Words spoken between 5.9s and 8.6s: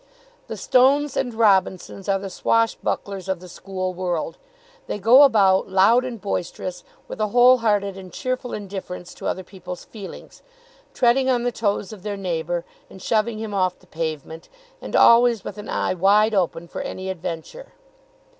and boisterous, with a whole hearted and cheerful